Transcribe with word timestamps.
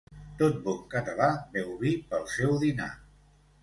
Tot 0.39 0.55
bon 0.63 0.79
català 0.95 1.29
beu 1.59 1.71
vi 1.85 1.95
pel 2.11 2.29
seu 2.37 2.61
dinar. 2.69 2.93